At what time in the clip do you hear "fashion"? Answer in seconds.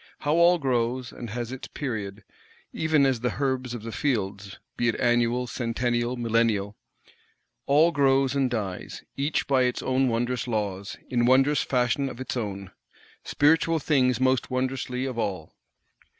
11.61-12.09